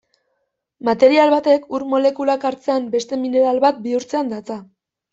[0.89, 4.63] Material batek ur molekulak hartzean, beste mineral bat bihurtzean datza.